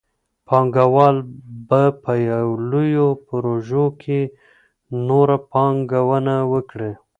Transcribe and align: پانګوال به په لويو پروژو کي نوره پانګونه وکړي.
پانګوال 0.47 1.15
به 1.67 1.81
په 2.01 2.11
لويو 2.69 3.07
پروژو 3.27 3.85
کي 4.01 4.21
نوره 5.07 5.37
پانګونه 5.51 6.35
وکړي. 6.51 6.91